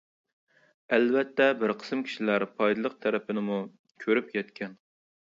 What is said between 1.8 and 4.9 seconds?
قىسىم كىشىلەر پايدىلىق تەرىپىنىمۇ كۆرۈپ يەتكەن.